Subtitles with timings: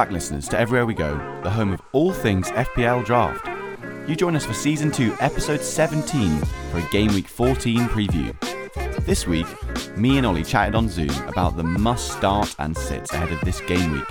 [0.00, 3.46] back, listeners, to Everywhere We Go, the home of all things FPL Draft.
[4.08, 6.38] You join us for Season 2, Episode 17,
[6.70, 8.34] for a Game Week 14 preview.
[9.04, 9.44] This week,
[9.98, 13.60] me and Ollie chatted on Zoom about the must start and sits ahead of this
[13.60, 14.08] game week.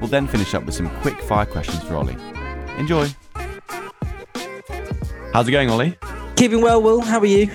[0.00, 2.16] We'll then finish up with some quick fire questions for Ollie.
[2.78, 3.08] Enjoy!
[5.32, 5.98] How's it going, Ollie?
[6.36, 7.00] Keeping well, Will.
[7.00, 7.50] How are you?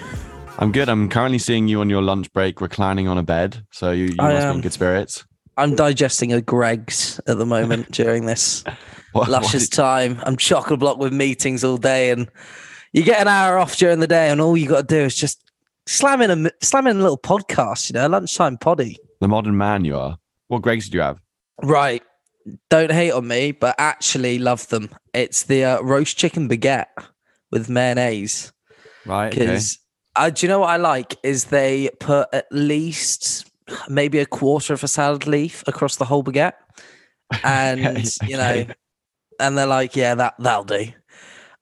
[0.60, 0.90] I'm good.
[0.90, 4.16] I'm currently seeing you on your lunch break reclining on a bed, so you, you
[4.20, 5.24] I must be in good spirits.
[5.58, 8.64] I'm digesting a Greggs at the moment during this
[9.14, 10.20] What- luscious what- time.
[10.24, 12.28] I'm chock a block with meetings all day, and
[12.94, 15.16] you get an hour off during the day, and all you got to do is
[15.16, 15.44] just
[15.88, 18.98] slam in a slam in a little podcast, you know, lunchtime poddy.
[19.20, 20.18] the modern man you are.
[20.48, 21.20] What Greggs did you have?
[21.64, 22.04] Right.
[22.70, 24.90] Don't hate on me, but actually love them.
[25.14, 26.88] It's the uh, roast chicken baguette
[27.52, 28.52] with mayonnaise.
[29.06, 29.28] Right.
[29.28, 29.40] Okay.
[29.42, 29.78] Because
[30.16, 33.51] uh, do you know what I like is they put at least
[33.90, 36.54] maybe a quarter of a salad leaf across the whole baguette,
[37.44, 38.74] and Okay, you know, okay.
[39.40, 40.88] and they're like, yeah, that that'll do.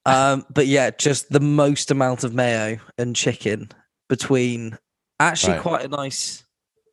[0.05, 3.69] Um, but yeah, just the most amount of mayo and chicken
[4.07, 4.77] between
[5.19, 5.61] actually Right.
[5.61, 6.43] quite a nice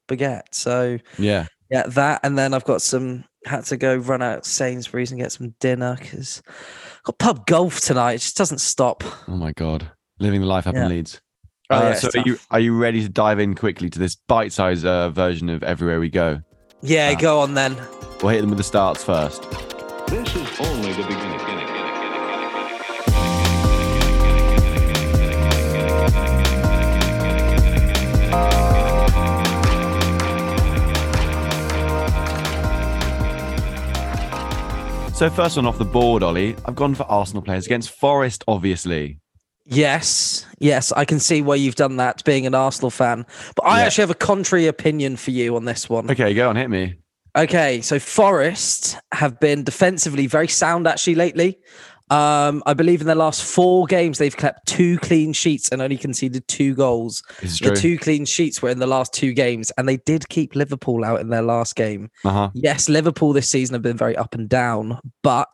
[0.08, 0.42] baguette.
[0.52, 1.46] So Yeah.
[1.70, 3.24] yeah, that, and then I've got some.
[3.46, 6.42] Had to go run out Sainsbury's and get some dinner because
[7.04, 8.14] got pub golf tonight.
[8.14, 9.04] It just doesn't stop.
[9.28, 10.86] Oh my god, living the life up Yeah.
[10.86, 11.20] in Leeds.
[11.70, 14.14] Oh, Uh, yeah, so are you are you ready to dive in quickly to this
[14.14, 16.40] bite-sized uh, version of Everywhere We Go?
[16.82, 17.20] Yeah, Ah.
[17.20, 17.76] go on then.
[18.22, 19.42] We'll hit them with the starts first.
[20.08, 21.36] This is only the beginning.
[35.14, 36.54] So first one off the board, Ollie.
[36.66, 39.18] I've gone for Arsenal players against Forest, obviously.
[39.68, 43.26] Yes, yes, I can see why you've done that, being an Arsenal fan.
[43.56, 43.86] But I Yeah.
[43.86, 46.10] actually have a contrary opinion for you on this one.
[46.10, 46.94] Okay, go on, hit me.
[47.36, 51.58] Okay, so Forest have been defensively very sound actually lately.
[52.08, 55.96] Um, I believe in their last four games they've kept two clean sheets and only
[55.96, 57.24] conceded two goals.
[57.40, 61.04] The two clean sheets were in the last two games, and they did keep Liverpool
[61.04, 62.08] out in their last game.
[62.24, 62.50] Uh-huh.
[62.54, 65.48] Yes, Liverpool this season have been very up and down, but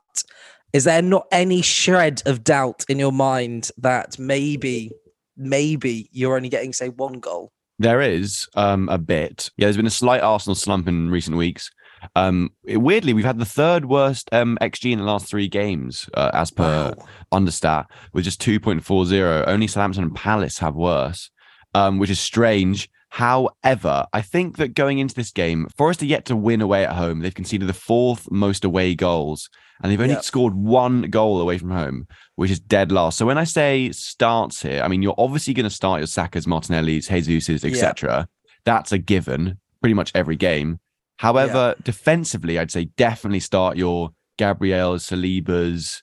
[0.73, 4.91] is there not any shred of doubt in your mind that maybe,
[5.37, 7.53] maybe you're only getting, say, one goal?
[7.79, 9.51] There is um, a bit.
[9.57, 11.71] Yeah, there's been a slight Arsenal slump in recent weeks.
[12.17, 16.31] Um, weirdly, we've had the third worst um, XG in the last three games, uh,
[16.33, 17.07] as per Wow.
[17.33, 19.47] Understat, with just 2.40.
[19.47, 21.31] Only Southampton and Palace have worse,
[21.75, 22.89] um, which is strange.
[23.11, 26.95] However, I think that going into this game, Forest are yet to win away at
[26.95, 27.21] home.
[27.21, 29.51] They've conceded the fourth most away goals,
[29.83, 30.25] and they've only Yep.
[30.25, 32.07] scored one goal away from home,
[32.37, 33.19] which is dead last.
[33.19, 36.47] So when I say starts here, I mean you're obviously going to start your Sakas,
[36.47, 38.29] Martinelli's, Jesus's, etc.
[38.65, 40.79] That's a given, pretty much every game.
[41.19, 46.03] However, defensively, I'd say definitely start your Gabriel Saliba's,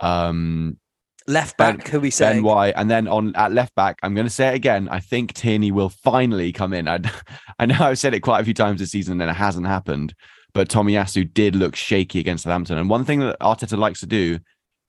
[0.00, 0.78] um,
[1.26, 2.40] Left Ben- back, who we Ben say?
[2.40, 4.88] White, and then on at left back, I'm going to say it again.
[4.90, 6.88] I think Tierney will finally come in.
[6.88, 7.00] I,
[7.58, 10.14] I know I've said it quite a few times this season, and it hasn't happened.
[10.54, 14.38] But Tomiyasu did look shaky against Southampton, and one thing that Arteta likes to do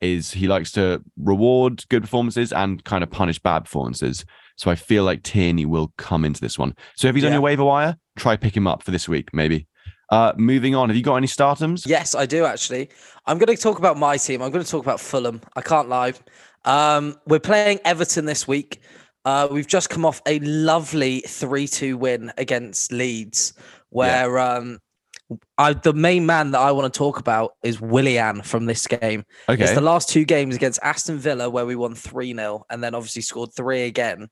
[0.01, 4.25] is he likes to reward good performances and kind of punish bad performances.
[4.55, 6.75] So I feel like Tierney will come into this one.
[6.95, 9.67] So if he's on your waiver wire, try pick him up for this week, maybe.
[10.09, 11.85] Uh, moving on, have you got any startums?
[11.85, 12.89] Yes, I do actually.
[13.25, 14.41] I'm going to talk about my team.
[14.41, 15.41] I'm going to talk about Fulham.
[15.55, 16.13] I can't lie.
[16.65, 18.81] Um, we're playing Everton this week.
[19.23, 23.53] Uh, we've just come off a lovely 3 2 win against Leeds,
[23.89, 24.79] where um,
[25.57, 29.25] I, the main man that I want to talk about is Willian from this game.
[29.47, 29.75] It's Okay.
[29.75, 33.21] the last two games against Aston Villa where we won 3 0 and then obviously
[33.21, 34.29] scored three again.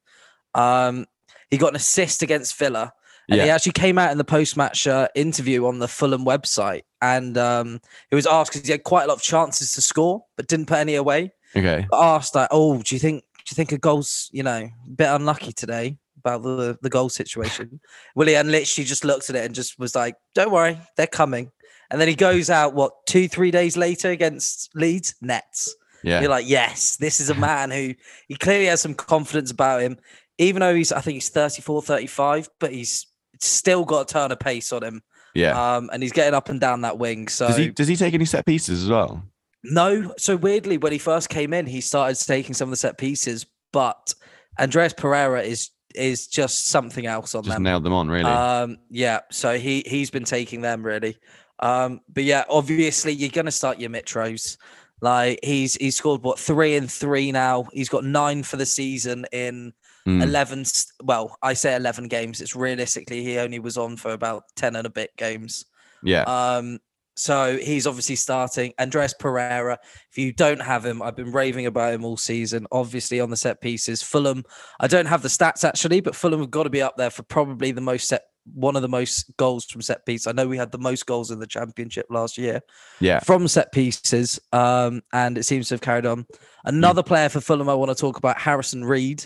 [0.55, 1.05] Um,
[1.51, 2.93] he got an assist against Villa.
[3.29, 6.83] And he actually came out in the post match uh, interview on the Fulham website.
[7.01, 10.23] And um, he was asked because he had quite a lot of chances to score,
[10.37, 11.33] but didn't put any away.
[11.53, 11.85] Okay.
[11.91, 15.07] Asked like, "Oh, do you think do you think a goal's you know a bit
[15.07, 17.79] unlucky today about the the goal situation?"
[18.15, 21.51] Willian literally just looked at it and just was like, "Don't worry, they're coming."
[21.89, 25.75] And then he goes out what two three days later against Leeds nets.
[26.03, 26.21] Yeah.
[26.21, 27.93] You're like, yes, this is a man who
[28.27, 29.97] he clearly has some confidence about him,
[30.37, 33.07] even though he's, I think he's 34, 35, but he's
[33.39, 35.01] still got a turn of pace on him.
[35.33, 35.75] yeah.
[35.75, 37.27] Um, and he's getting up and down that wing.
[37.27, 39.23] So, does he does he take any set pieces as well?
[39.63, 42.97] no, so weirdly, when he first came in, he started taking some of the set
[42.97, 44.13] pieces, but
[44.59, 47.63] Andreas Pereira is is just something else on Just them.
[47.63, 48.29] nailed them on, really.
[48.29, 51.17] Um, yeah, so he he's been taking them really.
[51.59, 54.57] Um, but yeah, obviously you're gonna start your Mitros.
[55.01, 57.65] Like he's he's scored what three and three now.
[57.73, 59.73] He's got nine for the season in
[60.07, 60.23] Mm.
[60.23, 60.63] eleven.
[61.03, 62.39] Well, I say eleven games.
[62.39, 65.65] It's realistically he only was on for about ten and a bit games.
[66.01, 66.21] yeah.
[66.23, 66.79] Um,
[67.17, 68.73] So he's obviously starting.
[68.79, 69.79] Andreas Pereira,
[70.11, 72.67] if you don't have him, I've been raving about him all season.
[72.71, 74.43] Obviously on the set pieces, Fulham.
[74.79, 77.23] I don't have the stats actually, but Fulham have got to be up there for
[77.23, 78.21] probably the most set,
[78.53, 80.27] one of the most goals from set piece.
[80.27, 82.61] I know we had the most goals in the championship last year
[82.99, 83.19] Yeah.
[83.21, 86.27] from set pieces, um, and it seems to have carried on.
[86.65, 89.25] Another player for Fulham I want to talk about, Harrison Reed.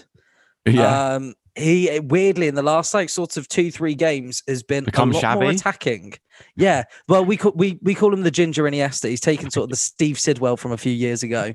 [0.66, 1.16] Yeah.
[1.16, 5.12] Um, he weirdly in the last like sort of two three games has been Become
[5.12, 6.14] a lot more attacking.
[6.56, 9.10] Yeah, well we call we we call him the Ginger Iniesta.
[9.10, 11.52] He's taken sort of the Steve Sidwell from a few years ago.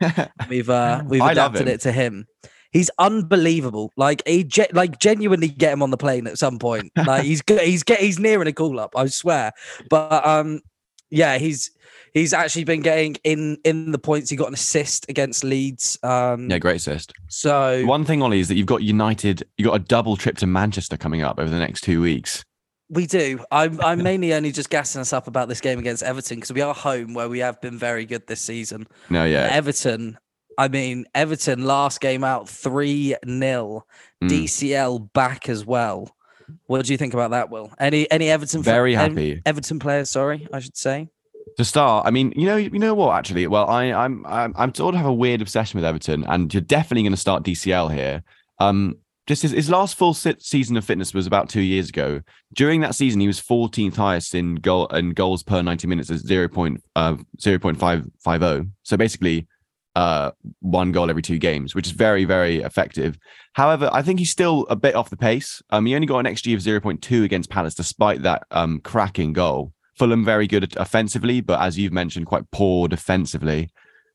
[0.48, 2.26] We've uh we've I adapted it to him.
[2.72, 3.92] He's unbelievable.
[3.96, 6.92] Like he ge- like genuinely get him on the plane at some point.
[7.06, 8.94] Like he's he's get he's nearing a call up.
[8.96, 9.52] I swear.
[9.88, 10.60] But um
[11.08, 11.70] yeah, he's
[12.12, 14.28] he's actually been getting in in the points.
[14.28, 15.98] He got an assist against Leeds.
[16.02, 17.12] Um yeah, great assist.
[17.28, 20.46] so One thing, Ollie, is that you've got United, you've got a double trip to
[20.46, 22.44] Manchester coming up over the next two weeks.
[22.88, 23.44] We do.
[23.50, 26.60] I'm I'm mainly only just gassing us up about this game against Everton because we
[26.60, 28.86] are home where we have been very good this season.
[29.10, 29.48] No, yeah.
[29.50, 30.18] Everton,
[30.58, 33.84] I mean Everton last game out three 0
[34.22, 34.28] Mm.
[34.30, 36.10] DCL back as well.
[36.68, 37.70] What do you think about that, Will?
[37.78, 39.42] Any any Everton Very happy.
[39.44, 41.08] Everton players, sorry, I should say.
[41.58, 43.14] to start, I mean, you know, you know what?
[43.16, 46.52] Actually, well, I, I'm, I'm, I'm sort of have a weird obsession with Everton, and
[46.54, 48.22] you're definitely going to start DCL here.
[48.58, 48.96] Um,
[49.26, 52.20] just his, his last full season of fitness was about two years ago.
[52.54, 56.18] During that season, he was 14th highest in goal and goals per 90 minutes at
[56.18, 56.48] 0.
[56.48, 58.70] Point, uh, 0.550.
[58.84, 59.48] So basically,
[59.96, 60.30] uh,
[60.60, 63.18] one goal every two games, which is very, very effective.
[63.54, 65.62] However, I think he's still a bit off the pace.
[65.70, 69.72] Um, he only got an XG of 0.2 against Palace, despite that um cracking goal.
[69.94, 73.70] Fulham very good offensively, but as you've mentioned, quite poor defensively.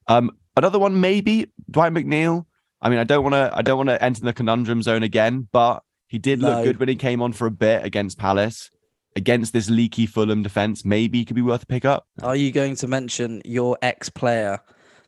[0.07, 2.46] Um, another one maybe Dwight McNeil.
[2.81, 5.48] I mean, I don't want to, I don't want to enter the conundrum zone again,
[5.51, 6.63] but he did look No.
[6.63, 8.69] good when he came on for a bit against Palace.
[9.16, 12.07] Against this leaky Fulham defense, maybe he could be worth a pick up.
[12.24, 14.62] Are you going to mention your ex player,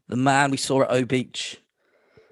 [0.10, 1.58] the man we saw at O Beach,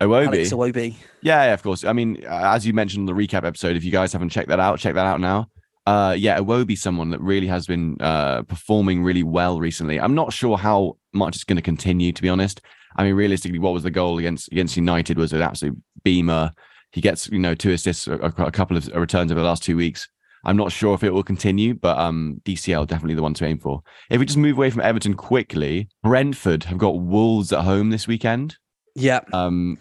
[0.02, 0.28] Iwobi.
[0.28, 0.96] Alex Iwobi?
[1.22, 1.86] Yeah, yeah, of course.
[1.86, 4.60] I mean, as you mentioned in the recap episode, if you guys haven't checked that
[4.60, 5.48] out, check that out now.
[5.88, 9.98] Uh, yeah, Iwobi's someone that really has been uh, performing really well recently.
[9.98, 12.60] I'm not sure how much it's going to continue, to be honest.
[12.96, 16.52] I mean, realistically, what was the goal against against United was an absolute beamer.
[16.92, 19.78] He gets, you know, two assists, a, a couple of returns over the last two
[19.78, 20.10] weeks.
[20.44, 23.60] I'm not sure if it will continue, but um, DCL definitely the one to aim
[23.60, 23.84] for.
[24.10, 28.08] If we just move away from Everton quickly, Brentford have got Wolves at home this
[28.08, 28.58] weekend.
[28.96, 29.22] Yeah.
[29.34, 29.78] Um,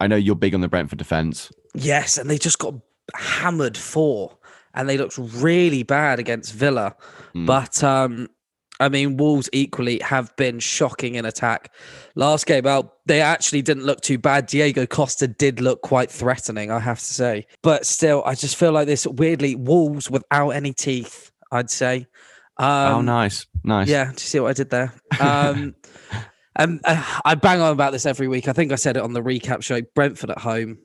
[0.00, 1.52] I know you're big on the Brentford defense.
[1.74, 2.74] Yes, and they just got
[3.14, 4.36] hammered four,
[4.74, 6.96] and they looked really bad against Villa.
[7.34, 7.46] Mm.
[7.46, 8.28] But um,
[8.80, 11.72] I mean, Wolves equally have been shocking in attack.
[12.14, 14.46] Last game out, they actually didn't look too bad.
[14.46, 17.46] Diego Costa did look quite threatening, I have to say.
[17.62, 21.30] But still, I just feel like this weirdly Wolves without any teeth.
[21.52, 22.06] I'd say.
[22.56, 23.88] Um, oh, nice, nice.
[23.88, 24.92] yeah, do you see what I did there?
[25.18, 25.74] Um,
[26.56, 28.48] and uh, I bang on about this every week.
[28.48, 29.80] I think I said it on the recap show.
[29.94, 30.78] Brentford at home,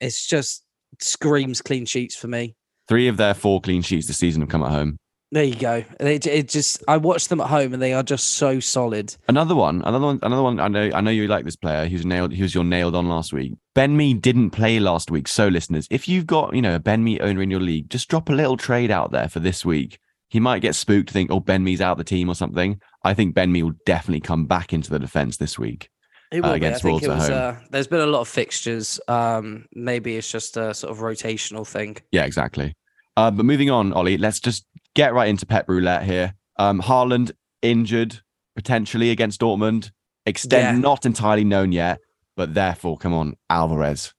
[0.00, 0.64] it's just
[1.00, 2.54] screams clean sheets for me.
[2.88, 4.98] Three of their four clean sheets this season have come at home.
[5.32, 5.82] There you go.
[5.98, 9.16] It, it just I watched them at home and they are just so solid.
[9.28, 10.60] Another one, another one, another one.
[10.60, 11.86] I know, I know you like this player.
[11.86, 12.32] He was nailed.
[12.34, 13.54] He was your nailed on last week.
[13.74, 15.26] Ben Me didn't play last week.
[15.26, 18.10] So, listeners, if you've got you know a Ben Me owner in your league, just
[18.10, 19.98] drop a little trade out there for this week.
[20.28, 22.78] He might get spooked, think, oh, Ben Me's out of the team or something.
[23.02, 25.88] I think Ben Me will definitely come back into the defense this week.
[26.30, 26.52] It Uh, will be.
[26.52, 27.30] I against think Wolves it was.
[27.30, 29.00] Uh, there's been a lot of fixtures.
[29.08, 31.96] Um, maybe it's just a sort of rotational thing.
[32.12, 32.74] Yeah, exactly.
[33.16, 36.34] Uh, but moving on, Ollie, let's just get right into Pep Roulette here.
[36.58, 37.32] Um, Haaland
[37.62, 38.20] injured
[38.56, 39.90] potentially against Dortmund.
[40.26, 40.80] Extent Yeah.
[40.80, 41.98] not entirely known yet,
[42.36, 44.14] but therefore, come on, Alvarez.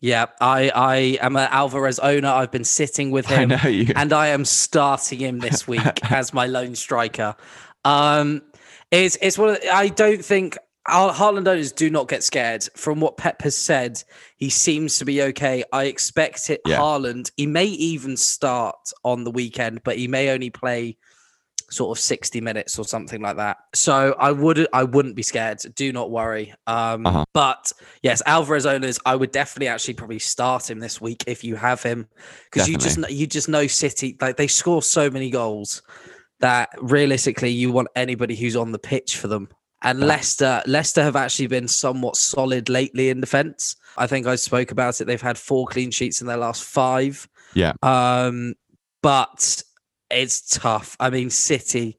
[0.00, 2.28] Yeah, I I am an Alvarez owner.
[2.28, 3.48] I've been sitting with I him.
[3.50, 3.92] know you.
[3.96, 7.34] and I am starting him this week as my lone striker.
[7.84, 8.42] Um,
[8.90, 9.50] it's it's one.
[9.50, 10.56] Of, I don't think
[10.88, 14.02] our Haaland owners do not get scared from what Pep has said.
[14.36, 15.64] He seems to be okay.
[15.72, 16.60] I expect it.
[16.66, 16.78] Yeah.
[16.78, 17.30] Haaland.
[17.36, 20.96] He may even start on the weekend, but he may only play
[21.70, 23.58] sort of 60 minutes or something like that.
[23.74, 25.58] So I would I wouldn't be scared.
[25.74, 26.54] Do not worry.
[26.66, 27.24] Um Uh-huh.
[27.34, 27.70] but
[28.02, 31.82] yes, Alvarez owners, I would definitely actually probably start him this week if you have
[31.82, 32.08] him
[32.50, 35.82] because you just you just know City like they score so many goals
[36.40, 39.48] that realistically you want anybody who's on the pitch for them.
[39.82, 43.76] And Leicester, Leicester have actually been somewhat solid lately in defence.
[43.96, 45.04] I think I spoke about it.
[45.04, 47.28] They've had four clean sheets in their last five.
[47.54, 47.72] Yeah.
[47.82, 48.54] Um,
[49.02, 49.62] but
[50.10, 50.96] it's tough.
[50.98, 51.98] I mean, City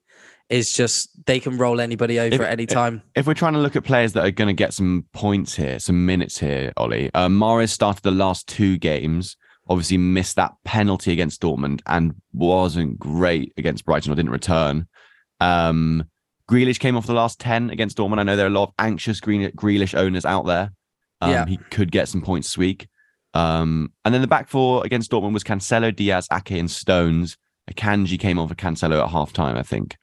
[0.50, 3.02] is just they can roll anybody over If- at any time.
[3.16, 5.80] If we're trying to look at players that are going to get some points here,
[5.80, 9.38] some minutes here, Ollie, uh, Mahrez started the last two games.
[9.70, 14.88] Obviously, missed that penalty against Dortmund and wasn't great against Brighton or didn't return.
[15.40, 16.06] Um,
[16.50, 18.20] Grealish came off the last 10 against Dortmund.
[18.20, 20.72] I know there are a lot of anxious Green, Grealish owners out there.
[21.22, 21.46] Um, Yeah.
[21.46, 22.88] He could get some points this week.
[23.34, 27.38] Um, and then the back four against Dortmund was Cancelo, Dias, Ake, and Stones.
[27.72, 29.96] Akanji came on for Cancelo at half time, I think.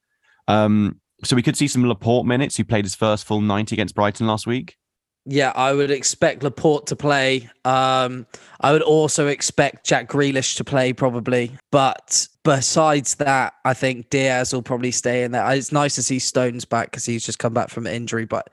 [0.47, 3.95] Um, so we could see some Laporte minutes, who played his first full 90 against
[3.95, 4.77] Brighton last week.
[5.27, 7.51] Yeah, I would expect Laporte to play.
[7.65, 8.27] Um,
[8.61, 11.51] I would also expect Jack Grealish to play probably.
[11.73, 15.51] But besides that, I think Dias will probably stay in there.
[15.53, 18.51] It's nice to see Stones back because he's just come back from injury, but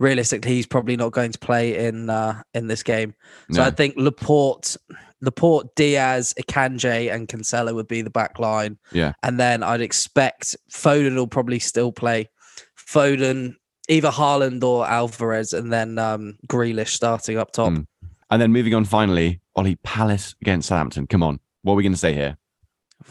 [0.00, 3.14] realistically, he's probably not going to play in uh, in this game.
[3.52, 3.68] So No.
[3.68, 4.76] I think Laporte,
[5.20, 8.78] Laporte, Dias, Akanji, and Cancelo would be the back line.
[8.92, 9.12] Yeah.
[9.22, 12.28] And then I'd expect Foden will probably still play.
[12.76, 13.54] Foden,
[13.88, 17.72] either Haaland or Alvarez, and then um, Grealish starting up top.
[17.72, 17.86] Mm.
[18.30, 21.06] And then moving on finally, Ollie Palace against Southampton.
[21.06, 21.38] Come on.
[21.62, 22.36] What are we going to say here?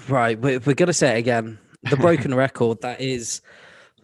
[0.10, 1.58] Right, we're, we're going to say it again.
[1.90, 3.42] The broken record that is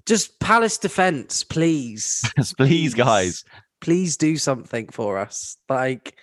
[0.06, 2.24] just Palace defense, please.
[2.58, 3.44] Please, guys.
[3.82, 5.58] please do something for us.
[5.70, 6.16] Like,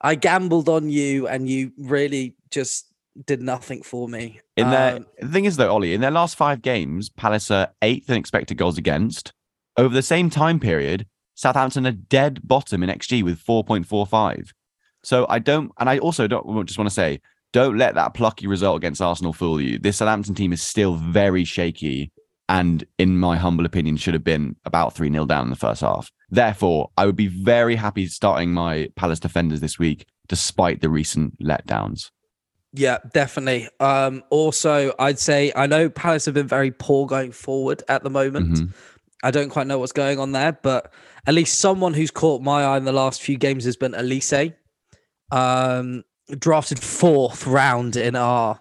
[0.00, 2.86] I gambled on you, and you really just
[3.24, 4.40] did nothing for me.
[4.56, 7.68] In their, Um, the thing is, though, Ollie, in their last five games, Palace are
[7.82, 9.32] eighth in expected goals against.
[9.76, 14.50] Over the same time period, Southampton are dead bottom in XG with 4.45.
[15.02, 17.20] So I don't, and I also don't just want to say,
[17.52, 19.78] don't let that plucky result against Arsenal fool you.
[19.78, 22.10] This Southampton team is still very shaky,
[22.48, 25.80] and in my humble opinion, should have been about 3 0 down in the first
[25.80, 26.10] half.
[26.28, 31.40] Therefore, I would be very happy starting my Palace defenders this week, despite the recent
[31.40, 32.10] letdowns.
[32.72, 33.68] Yeah, definitely.
[33.80, 38.10] Um, also, I'd say I know Palace have been very poor going forward at the
[38.10, 38.54] moment.
[38.54, 38.74] Mhm.
[39.22, 40.92] I don't quite know what's going on there, but
[41.26, 44.54] at least someone who's caught my eye in the last few games has been Olise.
[45.32, 46.04] Um,
[46.38, 48.60] drafted fourth round in our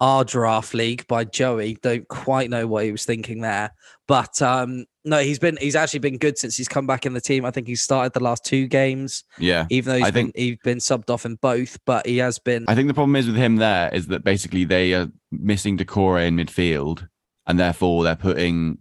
[0.00, 1.78] our draft league by Joey.
[1.80, 3.72] Don't quite know what he was thinking there,
[4.08, 7.20] but um, no, he's been he's actually been good since he's come back in the
[7.20, 7.44] team.
[7.44, 9.66] I think he started the last two games, Yeah.
[9.70, 12.38] even though he's I been think- he's been subbed off in both, but he has
[12.38, 12.64] been.
[12.68, 16.26] I think the problem is with him there is that basically they are missing Doucouré
[16.26, 17.06] in midfield,
[17.46, 18.78] and therefore they're putting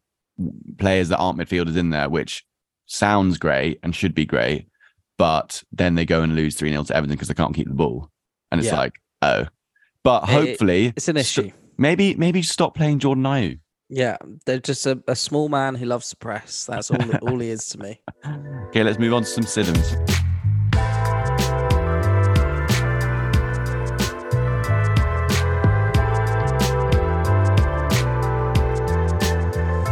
[0.77, 2.43] players that aren't midfielders in there, which
[2.85, 4.67] sounds great and should be great,
[5.17, 7.73] but then they go and lose 3 0 to Everton because they can't keep the
[7.73, 8.09] ball.
[8.51, 8.77] And it's Yeah.
[8.77, 9.45] like, oh.
[10.03, 11.57] But It- hopefully, It's an st- issue.
[11.77, 13.59] maybe maybe stop playing Jordan Ayew.
[13.89, 16.65] Yeah, they're just a, a small man who loves to press.
[16.65, 18.01] That's all all he is to me.
[18.69, 19.95] Okay, let's move on to some Siddons.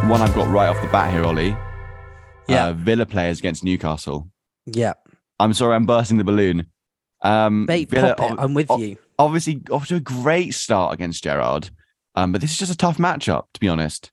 [0.09, 1.55] One I've got right off the bat here, Ollie.
[2.47, 2.69] Yeah.
[2.69, 4.27] Uh, Villa players against Newcastle.
[4.65, 4.93] Yeah,
[5.39, 6.65] I'm sorry, I'm bursting the balloon.
[7.21, 8.37] Um, mate, Villa pop it.
[8.39, 8.97] I'm with ob- you.
[9.19, 11.69] obviously off to a great start against Gerrard,
[12.15, 14.11] um, but this is just a tough matchup, to be honest.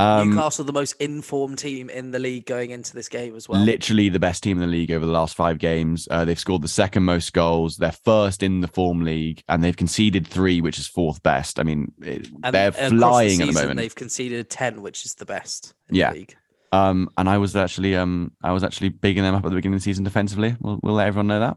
[0.00, 3.60] Um, Newcastle, the most informed team in the league going into this game as well.
[3.60, 6.08] literally the best team in the league over the last five games.
[6.10, 7.76] Uh, they've scored the second most goals.
[7.76, 11.58] They're first in the form league, and they've conceded three, which is fourth best.
[11.60, 13.76] I mean, it- And they're flying at the season, moment.
[13.78, 15.74] They've conceded ten, which is the best.
[15.88, 16.12] In Yeah.
[16.12, 16.36] the league.
[16.72, 19.74] Um, and I was actually, um, I was actually bigging them up at the beginning
[19.74, 20.56] of the season defensively.
[20.60, 21.56] We'll, we'll let everyone know that.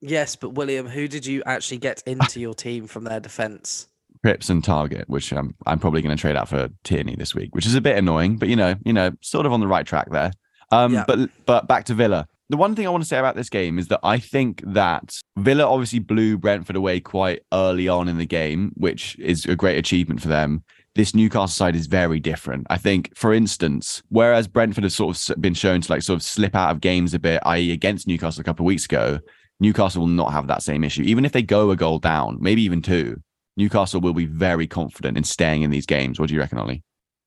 [0.00, 3.88] Yes, but William, who did you actually get into your team from their defense?
[4.22, 7.54] Cripps and Targett, which um, I'm probably going to trade out for Tierney this week,
[7.54, 9.84] which is a bit annoying, but you know, you know, sort of on the right
[9.86, 10.30] track there.
[10.70, 11.04] Um, Yeah.
[11.06, 12.26] but but back to Villa.
[12.48, 15.16] The one thing I want to say about this game is that I think that
[15.38, 19.78] Villa obviously blew Brentford away quite early on in the game, which is a great
[19.78, 20.62] achievement for them.
[20.94, 22.66] This Newcastle side is very different.
[22.68, 26.22] I think, for instance, whereas Brentford has sort of been shown to like sort of
[26.22, 29.18] slip out of games a bit, i.e., against Newcastle a couple of weeks ago,
[29.58, 31.02] Newcastle will not have that same issue.
[31.04, 33.22] Even if they go a goal down, maybe even two,
[33.56, 36.18] Newcastle will be very confident in staying in these games.
[36.18, 36.82] What do you reckon, Ollie?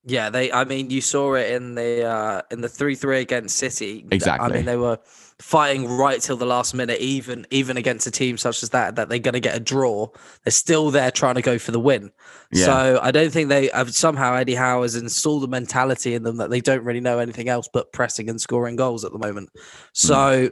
[0.08, 0.52] Yeah, they.
[0.52, 4.04] I mean, you saw it in the uh, in the three three against City.
[4.04, 5.00] Th- I mean, they were
[5.40, 9.10] fighting right till the last minute, even even against a team such as that, that
[9.10, 10.08] they're going to get a draw.
[10.44, 12.12] They're still there trying to go for the win.
[12.52, 12.66] Yeah.
[12.66, 16.38] So I don't think they have somehow Eddie Howe has installed a mentality in them
[16.38, 19.50] that they don't really know anything else but pressing and scoring goals at the moment.
[19.94, 20.52] So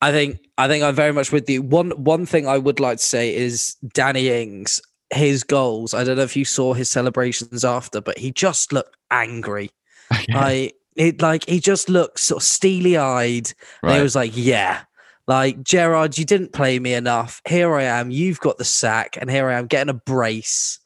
[0.00, 1.62] I think I think I'm very much with you.
[1.62, 5.94] One one thing I would like to say is Danny Ings, his goals.
[5.94, 9.70] I don't know if you saw his celebrations after, but he just looked angry.
[10.10, 13.52] I it like he just looked sort of steely eyed.
[13.82, 14.80] And he was like, Yeah.
[15.26, 17.42] Like Gerrard, you didn't play me enough.
[17.46, 18.10] Here I am.
[18.10, 20.78] You've got the sack, and here I am getting a brace.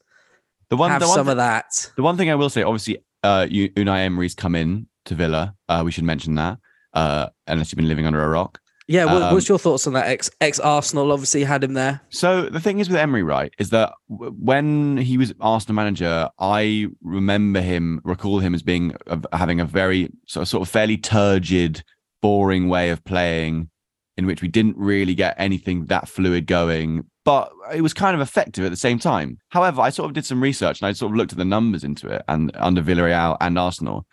[0.69, 1.91] The one, Have the one, some thi- of that.
[1.95, 5.55] the one thing I will say, obviously, uh, Unai Emery's come in to Villa.
[5.69, 6.57] Uh, we should mention that,
[6.93, 8.59] uh, unless you've been living under a rock.
[8.87, 10.07] Yeah, what, Um, what's your thoughts on that?
[10.07, 12.01] Ex ex Arsenal obviously had him there.
[12.09, 16.87] So the thing is with Emery, right, is that when he was Arsenal manager, I
[17.01, 18.95] remember him, recall him as being
[19.31, 21.83] having a very sort of, sort of fairly turgid,
[22.21, 23.69] boring way of playing,
[24.17, 27.05] in which we didn't really get anything that fluid going.
[27.25, 29.37] But it was kind of effective at the same time.
[29.49, 31.85] However, I sort of did some research and I sort of looked at the numbers
[31.85, 34.05] into it and under Villarreal and Arsenal.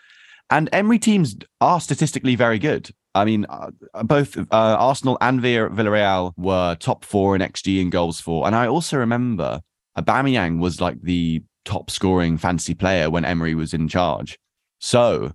[0.48, 2.90] And Emery teams are statistically very good.
[3.14, 3.70] I mean, uh,
[4.04, 8.46] both uh, Arsenal and Villa- Villarreal were top four in XG and goals for.
[8.46, 9.60] And I also remember
[9.98, 14.38] Aubameyang was like the top scoring fantasy player when Emery was in charge.
[14.78, 15.32] So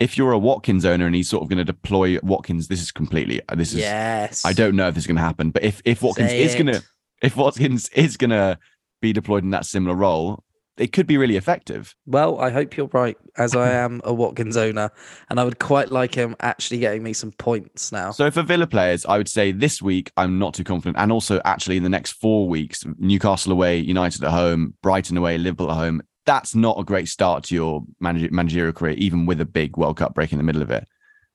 [0.00, 2.92] if you're a Watkins owner and he's sort of going to deploy Watkins, this is
[2.92, 4.44] completely, uh, this is, yes.
[4.44, 6.54] I don't know if this is going to happen, but if, if Watkins Say is
[6.54, 6.82] going to,
[7.20, 8.58] if Watkins is going to
[9.02, 10.44] be deployed in that similar role,
[10.78, 11.94] it could be really effective.
[12.06, 14.90] Well, I hope you're right, as I am a Watkins owner,
[15.28, 18.10] and I would quite like him actually getting me some points now.
[18.10, 21.40] So for Villa players, I would say this week I'm not too confident, and also
[21.44, 25.76] actually in the next four weeks, Newcastle away, United at home, Brighton away, Liverpool at
[25.76, 26.02] home.
[26.26, 29.96] That's not a great start to your manage- managerial career, even with a big World
[29.96, 30.86] Cup break in the middle of it.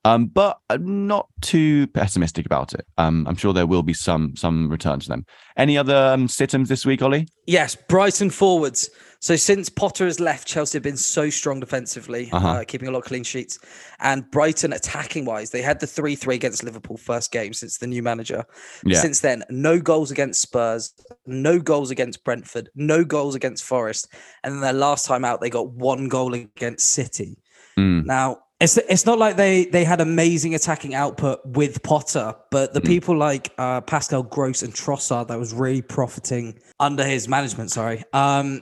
[0.05, 2.85] Um, but I'm not too pessimistic about it.
[2.97, 5.25] Um, I'm sure there will be some some returns to them.
[5.55, 7.27] Any other um, situms this week, Ollie?
[7.47, 8.89] Yes, Brighton forwards.
[9.21, 12.63] So since Potter has left, Chelsea have been so strong defensively, uh Uh-huh.
[12.67, 13.57] keeping a lot of clean sheets.
[14.01, 17.87] And Brighton attacking wise, they had the 3 3 against Liverpool first game since the
[17.87, 18.43] new manager.
[18.85, 18.99] Yeah.
[18.99, 20.93] Since then, no goals against Spurs,
[21.25, 24.09] no goals against Brentford, no goals against Forest.
[24.43, 27.37] And then their last time out, they got one goal against City.
[27.79, 32.73] Mm, Now, it's it's not like they they had amazing attacking output with Potter, but
[32.73, 32.87] the Mm.
[32.87, 37.71] people like uh, Pascal Gross and Trossard that was really profiting under his management.
[37.71, 38.61] Sorry, um,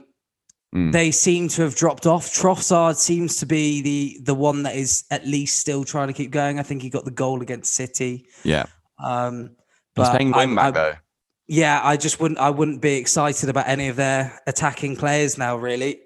[0.74, 0.90] Mm.
[0.90, 2.32] they seem to have dropped off.
[2.32, 6.30] Trossard seems to be the the one that is at least still trying to keep
[6.30, 6.58] going.
[6.58, 8.24] I think he got the goal against City.
[8.42, 8.64] yeah,
[8.98, 9.50] Um,
[9.96, 10.94] he's playing wing back though.
[11.46, 15.56] yeah, I just wouldn't I wouldn't be excited about any of their attacking players now.
[15.56, 16.00] Really,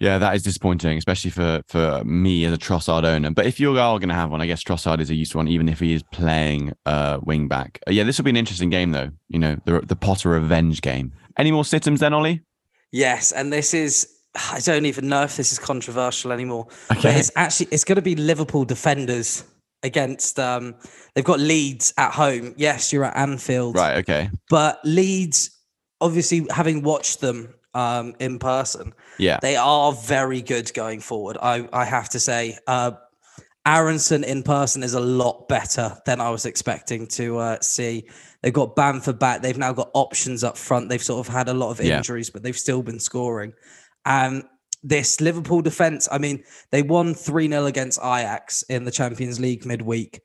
[0.00, 3.30] Yeah, that is disappointing, especially for for me as a Trossard owner.
[3.32, 5.48] But if you are going to have one, I guess Trossard is a useful one,
[5.48, 7.80] even if he is playing uh, wing back.
[7.86, 9.10] Uh, yeah, this will be an interesting game, though.
[9.28, 11.12] You know, the the Potter revenge game.
[11.36, 12.42] Any more situms then, Ollie?
[12.92, 14.08] Yes, and this is
[14.52, 16.68] I don't even know if this is controversial anymore.
[16.88, 17.18] But Okay.
[17.18, 19.42] it's actually it's going to be Liverpool defenders
[19.82, 20.74] against um
[21.14, 22.54] they've got Leeds at home.
[22.56, 23.74] Yes, you're at Anfield.
[23.76, 23.96] Right.
[23.98, 24.30] Okay.
[24.48, 25.50] But Leeds
[26.00, 29.38] obviously having watched them um in person, Yeah.
[29.42, 31.36] they are very good going forward.
[31.42, 32.92] I I have to say uh
[33.66, 38.08] Aaronson in person is a lot better than I was expecting to uh, see.
[38.42, 39.42] They've got Bamford back.
[39.42, 40.88] They've now got options up front.
[40.88, 41.98] They've sort of had a lot of Yeah.
[41.98, 43.52] injuries, but they've still been scoring.
[44.06, 44.44] And
[44.82, 49.66] this Liverpool defense, I mean, they won 3 0 against Ajax in the Champions League
[49.66, 50.22] midweek,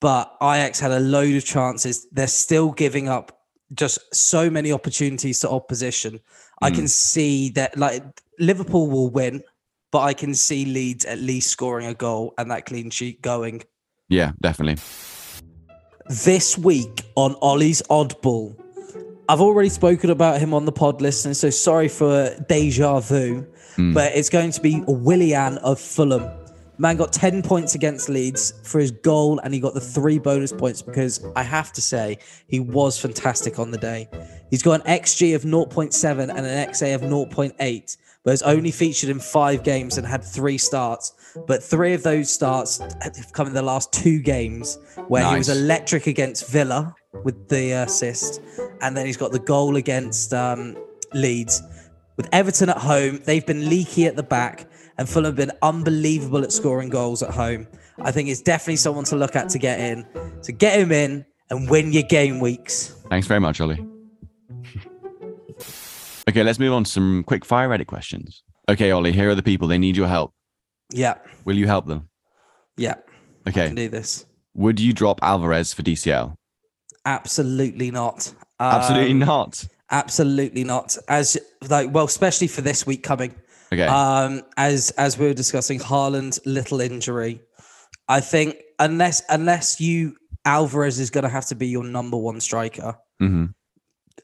[0.00, 2.06] but Ajax had a load of chances.
[2.12, 3.35] They're still giving up
[3.74, 6.20] just so many opportunities to opposition.
[6.62, 6.86] I can hmm.
[6.86, 8.02] see that, like,
[8.38, 9.42] Liverpool will win,
[9.90, 13.62] but I can see Leeds at least scoring a goal and that clean sheet going.
[14.08, 14.32] Yeah.
[14.40, 14.82] Definitely.
[16.08, 18.56] This week on Ollie's Oddball,
[19.28, 23.40] I've already spoken about him on the pod list, and so sorry for deja vu,
[23.74, 23.92] hmm.
[23.92, 26.30] but it's going to be Willian of Fulham.
[26.78, 30.52] Man got 10 points against Leeds for his goal, and he got the three bonus
[30.52, 34.08] points because I have to say he was fantastic on the day.
[34.50, 39.08] He's got an XG of 0.7 and an XA of 0.8, but has only featured
[39.08, 41.14] in five games and had three starts.
[41.46, 45.48] But three of those starts have come in the last two games where he was
[45.48, 48.42] electric against Villa with the assist,
[48.82, 50.76] and then he's got the goal against um,
[51.14, 51.62] Leeds.
[52.16, 54.66] With Everton at home, they've been leaky at the back,
[54.98, 57.66] and Fulham have been unbelievable at scoring goals at home.
[58.00, 60.06] I think it's definitely someone to look at to get in.
[60.42, 62.94] So get him in and win your game weeks.
[63.10, 63.84] Thanks very much, Ollie.
[66.28, 68.42] okay, let's move on to some quick fire Reddit questions.
[68.68, 69.68] Okay, Ollie, here are the people.
[69.68, 70.32] They need your help.
[70.92, 72.08] Yeah, Will you help them?
[72.76, 72.94] yeah,
[73.48, 73.66] Okay.
[73.66, 74.26] can do this.
[74.54, 76.34] Would you drop Alvarez for DCL?
[77.04, 78.32] Absolutely not.
[78.58, 79.64] Absolutely Um, not.
[79.90, 80.96] Absolutely not.
[81.08, 81.36] As
[81.68, 83.34] like, well, especially for this week coming.
[83.72, 83.86] Okay.
[83.86, 87.40] Um, as as we were discussing, Haaland's little injury.
[88.08, 92.40] I think unless unless you Alvarez is going to have to be your number one
[92.40, 93.46] striker, hmm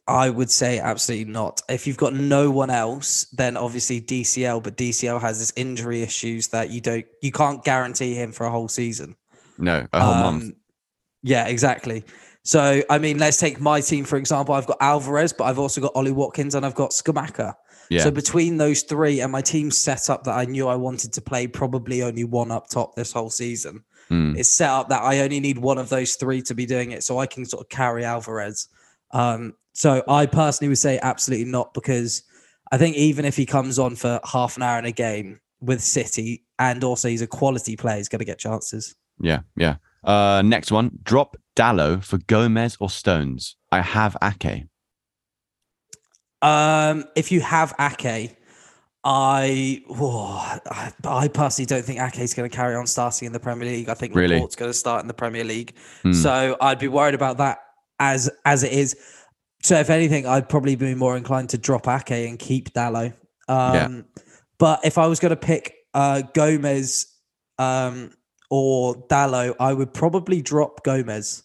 [0.09, 1.63] I would say absolutely not.
[1.69, 4.63] If you've got no one else, then obviously DCL.
[4.63, 8.51] But DCL has this injury issues that you don't you can't guarantee him for a
[8.51, 9.17] whole season.
[9.59, 10.45] No, a whole month.
[10.45, 10.57] Um,
[11.23, 12.05] Yeah, exactly.
[12.43, 14.55] So I mean, let's take my team for example.
[14.55, 17.55] I've got Alvarez, but I've also got Ollie Watkins and I've got Scamacca.
[17.91, 18.03] Yeah.
[18.03, 21.21] So between those three and my team set up that I knew I wanted to
[21.21, 23.85] play probably only one up top this whole season.
[24.11, 24.37] Mm.
[24.37, 27.03] it's set up that I only need one of those three to be doing it,
[27.03, 28.69] so I can sort of carry Alvarez.
[29.13, 32.23] Um, so I personally would say absolutely not because
[32.71, 35.81] I think even if he comes on for half an hour in a game with
[35.83, 38.95] City and also he's a quality player, he's going to get chances.
[39.21, 39.77] Yeah, yeah.
[40.05, 40.99] Uh, next one.
[41.03, 43.57] Drop Dalot for Gomez or Stones.
[43.71, 44.67] I have Ake.
[46.43, 48.37] Um, if you have Ake,
[49.05, 53.33] I, whoa, I I personally don't think Ake is going to carry on starting in
[53.33, 53.89] the Premier League.
[53.89, 54.37] I think Really?
[54.37, 56.13] Laporte's going to start in the Premier League, Hmm.
[56.13, 57.59] so I'd be worried about that
[57.99, 58.97] as as it is.
[59.63, 63.15] So if anything, I'd probably be more inclined to drop Ake and keep Dalot.
[63.49, 64.05] Um,
[64.59, 67.07] But if I was going to pick uh, Gomez
[67.59, 68.13] um,
[68.51, 71.43] or Dalot, I would probably drop Gomez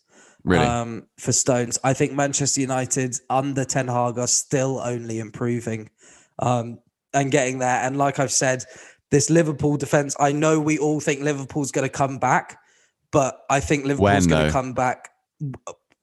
[0.48, 0.66] Really?
[0.66, 1.78] um, for Stones.
[1.84, 5.90] I think Manchester United under Ten Hag are still only improving
[6.40, 6.80] um,
[7.14, 7.82] and getting there.
[7.84, 8.64] And like I've said,
[9.12, 12.58] this Liverpool defense, I know we all think Liverpool's going to come back,
[13.12, 15.10] but I think Liverpool's going to come back.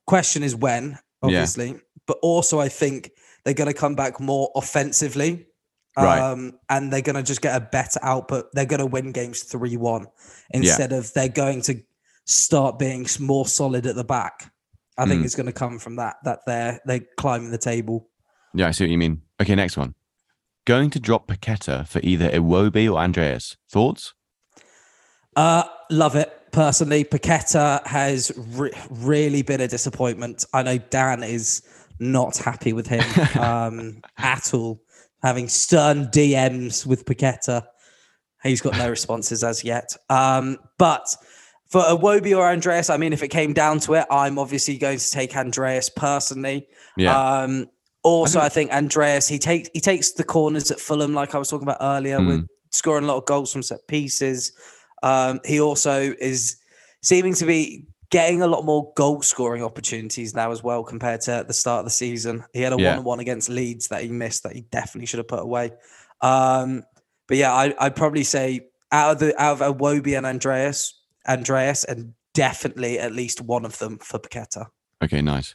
[0.06, 3.10] Question is when, obviously, but also I think
[3.44, 5.46] they're going to come back more offensively.
[5.96, 6.18] Right.
[6.18, 8.46] Um, and they're going to just get a better output.
[8.52, 10.06] They're going to win games 3 1
[10.50, 11.80] instead of they're going to
[12.24, 14.50] start being more solid at the back.
[14.96, 15.24] I think Mm.
[15.24, 18.08] it's going to come from that that they're they're climbing the table.
[18.54, 19.22] yeah, I see what you mean.
[19.40, 19.94] Okay, next one.
[20.66, 23.56] Going to drop Paqueta for either Iwobi or Andreas.
[23.70, 24.14] Thoughts?
[25.36, 27.04] Uh love it personally.
[27.04, 30.44] Paqueta has re- really been a disappointment.
[30.52, 31.62] I know Dan is
[31.98, 33.04] not happy with him
[33.40, 34.80] um, at all.
[35.22, 37.64] Having stern DMs with Paqueta,
[38.42, 39.96] he's got no responses as yet.
[40.10, 41.16] Um, but
[41.70, 44.98] for Iwobi or Andreas, I mean, if it came down to it, I'm obviously going
[44.98, 46.68] to take Andreas personally.
[46.96, 47.16] Yeah.
[47.18, 47.66] Um,
[48.02, 51.38] also, I I think Andreas he takes he takes the corners at Fulham, like I
[51.38, 52.26] was talking about earlier, Mm.
[52.26, 54.52] with scoring a lot of goals from set pieces.
[55.02, 56.56] Um, he also is
[57.02, 61.44] seeming to be getting a lot more goal scoring opportunities now as well compared to
[61.48, 62.44] the start of the season.
[62.52, 62.90] He had a Yeah.
[62.90, 65.72] one on one against Leeds that he missed that he definitely should have put away.
[66.20, 66.84] Um,
[67.26, 70.94] but yeah, I, I'd probably say out of the out of Iwobi and Andreas,
[71.28, 74.66] Andreas, and definitely at least one of them for Paqueta.
[75.02, 75.54] Okay, nice.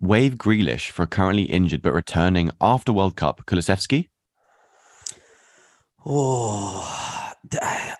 [0.00, 3.44] Wave Grealish for currently injured but returning after World Cup.
[3.46, 4.08] Kulusevski?
[6.06, 7.34] Oh,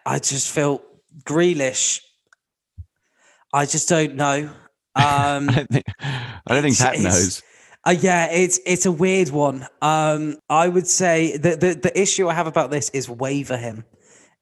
[0.06, 0.82] I just feel
[1.24, 2.00] Grealish.
[3.52, 4.50] I just don't know.
[4.98, 7.42] Um, I don't think, I don't think Pat knows.
[7.86, 9.64] Uh, yeah, it's it's a weird one.
[9.80, 13.84] Um, I would say the, the the issue I have about this is waiver him.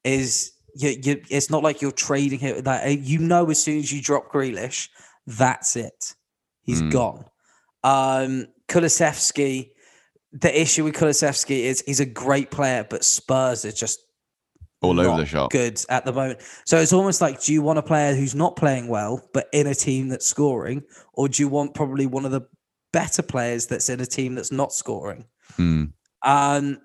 [0.03, 2.61] Is you, you it's not like you're trading him.
[2.63, 4.89] That uh, you know, as soon as you drop Grealish,
[5.25, 6.15] that's it.
[6.61, 6.91] He's Mm.
[6.91, 7.25] gone.
[7.83, 9.71] Um, Kulusevski.
[10.33, 13.99] The issue with Kulusevski is he's a great player, but Spurs are just
[14.81, 15.51] All over not the shop.
[15.51, 16.41] Good at the moment.
[16.65, 19.67] So it's almost like, do you want a player who's not playing well, but in
[19.67, 22.41] a team that's scoring, or do you want probably one of the
[22.91, 25.25] better players that's in a team that's not scoring?
[25.57, 26.79] Mm, Um,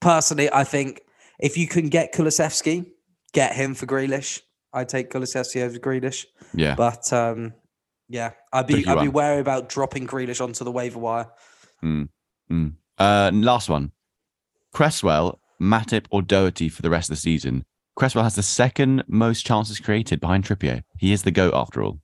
[0.00, 1.02] personally, I think
[1.38, 2.90] if you can get Kulusevski,
[3.32, 4.40] get him for Grealish.
[4.72, 6.26] I'd take Kulusevski over Grealish.
[6.54, 6.74] yeah.
[6.74, 7.54] But um,
[8.08, 11.28] yeah, I'd be Tricky I'd be wary about dropping Grealish onto the waiver wire.
[12.98, 13.92] Uh, last one.
[14.72, 17.64] Cresswell, Matip, or Doherty for the rest of the season.
[17.96, 20.82] Cresswell has the second most chances created behind Trippier.
[20.98, 22.00] He is the GOAT after all.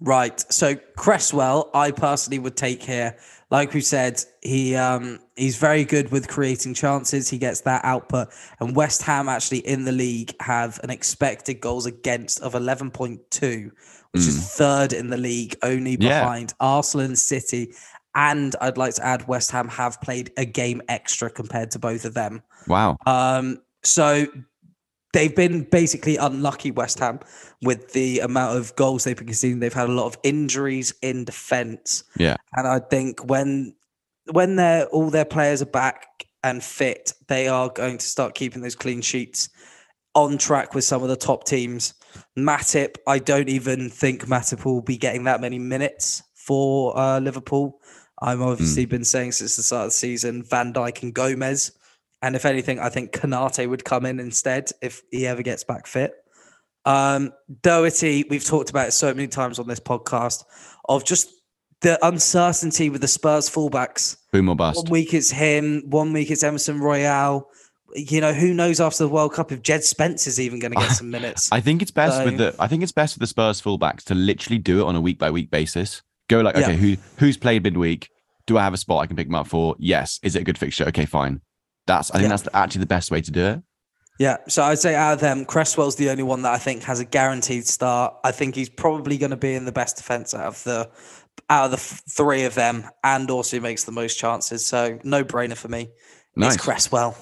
[0.00, 0.38] Right.
[0.52, 3.16] So Cresswell, I personally would take here.
[3.50, 7.30] Like we said, he um he's very good with creating chances.
[7.30, 8.28] He gets that output.
[8.60, 13.70] And West Ham actually in the league have an expected goals against of 11.2,
[14.12, 16.22] which is third in the league, only Yeah.
[16.24, 17.72] behind Arsenal and City.
[18.14, 22.04] And I'd like to add West Ham have played a game extra compared to both
[22.04, 22.42] of them.
[22.66, 22.96] Wow.
[23.06, 24.26] Um, so
[25.12, 27.20] they've been basically unlucky, West Ham,
[27.62, 29.60] with the amount of goals they've been conceding.
[29.60, 32.36] They've had a lot of injuries in defence, Yeah.
[32.54, 33.74] and I think when
[34.32, 38.62] when they're all their players are back and fit, they are going to start keeping
[38.62, 39.48] those clean sheets
[40.14, 41.94] on track with some of the top teams.
[42.36, 47.80] Matip, I don't even think Matip will be getting that many minutes for uh, Liverpool.
[48.20, 51.72] I've obviously been saying since the start of the season, Van Dijk and Gomez.
[52.26, 55.86] And if anything, I think Konaté would come in instead if he ever gets back
[55.86, 56.12] fit.
[56.84, 60.42] Um, Doherty, we've talked about it so many times on this podcast
[60.88, 61.30] of just
[61.82, 64.16] the uncertainty with the Spurs fullbacks.
[64.32, 64.76] Boom or bust.
[64.82, 67.48] One week it's him, one week it's Emerson Royal.
[67.94, 70.90] You know, who knows after the World Cup if Djed Spence's even going to get
[70.96, 71.48] some minutes.
[71.52, 74.16] I think it's best with the I think it's best for the Spurs fullbacks to
[74.16, 76.02] literally do it on a week by week basis.
[76.28, 76.64] Go like, Yeah.
[76.64, 78.10] okay, who who's played midweek?
[78.46, 79.76] Do I have a spot I can pick them up for?
[79.78, 80.18] Yes.
[80.24, 80.86] Is it a good fixture?
[80.86, 81.40] Okay, fine.
[81.86, 82.28] That's I think Yeah.
[82.36, 83.62] that's actually the best way to do it.
[84.18, 87.00] Yeah, so I'd say out of them, Cresswell's the only one that I think has
[87.00, 88.14] a guaranteed start.
[88.24, 90.88] I think he's probably going to be in the best defense out of the
[91.50, 94.64] out of the three of them, and also makes the most chances.
[94.64, 95.88] So no brainer for me.
[96.34, 96.54] Nice.
[96.54, 97.14] It's Cresswell.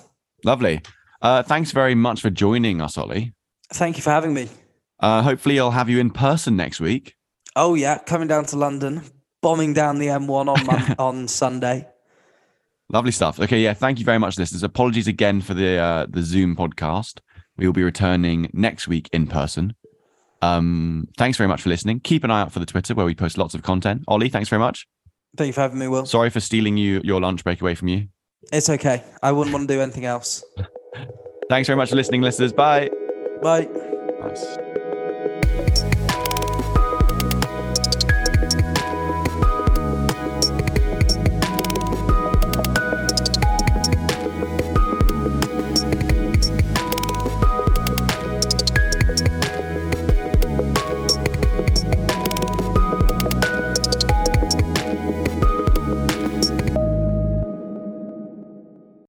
[0.44, 0.82] Lovely.
[1.20, 3.34] Uh, thanks very much for joining us, Ollie.
[3.72, 4.48] Thank you for having me.
[5.00, 7.14] Uh, hopefully, I'll have you in person next week.
[7.56, 9.02] Oh yeah, coming down to London,
[9.42, 11.88] bombing down the M1 on Mon- on Sunday.
[12.90, 13.40] Lovely stuff.
[13.40, 13.74] Okay, yeah.
[13.74, 14.62] Thank you very much, listeners.
[14.62, 17.20] Apologies again for the uh, the Zoom podcast.
[17.56, 19.74] We will be returning next week in person.
[20.42, 22.00] Um, thanks very much for listening.
[22.00, 24.04] Keep an eye out for the Twitter where we post lots of content.
[24.08, 24.86] Ollie, thanks very much.
[25.36, 26.04] Thank you for having me, Will.
[26.04, 28.08] Sorry for stealing you your lunch break away from you.
[28.52, 29.02] It's okay.
[29.22, 30.44] I wouldn't want to do anything else.
[31.48, 32.52] Thanks very much for listening, listeners.
[32.52, 32.90] Bye.
[33.42, 33.68] Bye.
[34.20, 34.58] Nice.